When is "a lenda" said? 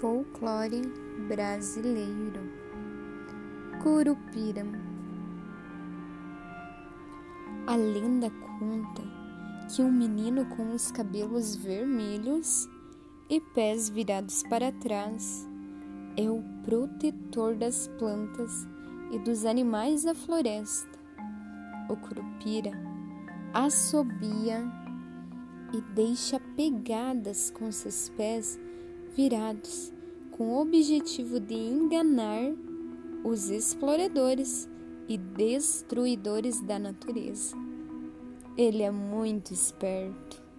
7.66-8.30